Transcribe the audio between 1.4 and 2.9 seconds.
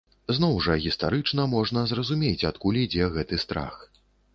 можна зразумець, адкуль